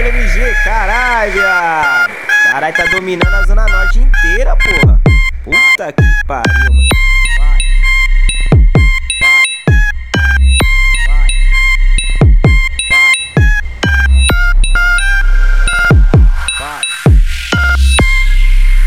[0.00, 1.42] MG, caralho.
[2.44, 5.00] Caralho, tá dominando a Zona Norte inteira, porra.
[5.44, 7.00] Puta que pariu, moleque.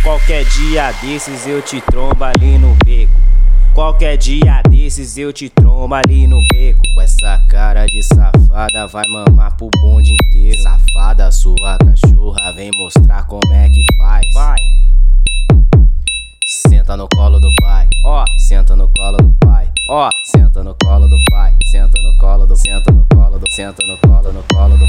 [0.04, 3.12] Qualquer dia desses eu te trombo ali no beco.
[3.74, 6.82] Qualquer dia desses eu te trombo ali no beco.
[6.96, 10.73] Com essa cara de safada, vai mamar pro bonde inteiro.
[11.14, 14.26] Safada, sua cachorra, vem mostrar como é que faz.
[14.34, 14.58] Vai.
[16.46, 21.08] Senta no colo do pai, ó, senta no colo do pai, ó, senta no colo
[21.08, 24.76] do pai, senta no colo do, senta no colo do, senta no colo, no colo
[24.76, 24.83] do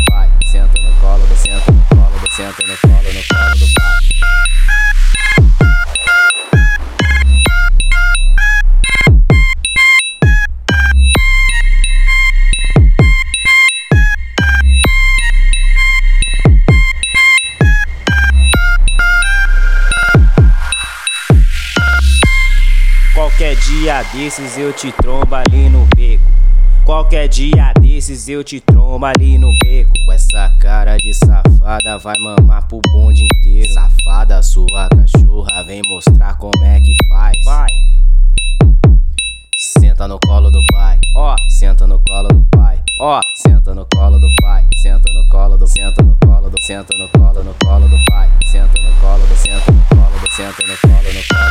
[23.15, 26.25] Qualquer dia desses eu te trombo ali no beco.
[26.85, 29.93] Qualquer dia desses eu te trombo ali no beco.
[30.05, 33.73] Com essa cara de safada, vai mamar pro bonde inteiro.
[33.73, 37.37] Safada, sua cachorra, vem mostrar como é que faz.
[37.45, 37.69] Vai.
[39.57, 44.19] Senta no colo do pai, ó, senta no colo do pai, ó, senta no colo
[44.19, 47.89] do pai, senta no colo do, senta no colo do, senta no colo, no colo
[47.89, 51.44] do pai, senta no colo do, senta no colo do, senta no colo, no colo.